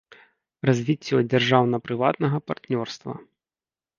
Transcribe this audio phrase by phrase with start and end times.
[0.69, 3.13] Развiццё дзяржаўна-прыватнага партнёрства.